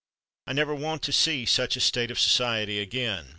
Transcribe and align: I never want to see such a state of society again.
I 0.47 0.53
never 0.53 0.73
want 0.73 1.03
to 1.03 1.11
see 1.13 1.45
such 1.45 1.77
a 1.77 1.79
state 1.79 2.09
of 2.09 2.19
society 2.19 2.79
again. 2.79 3.29